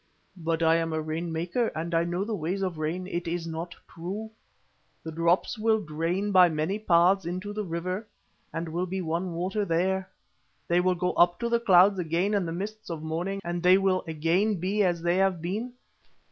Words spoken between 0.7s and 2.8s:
am a rain maker, and I know the ways of